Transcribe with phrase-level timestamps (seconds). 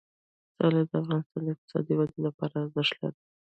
[0.55, 3.19] پسرلی د افغانستان د اقتصادي ودې لپاره ارزښت لري.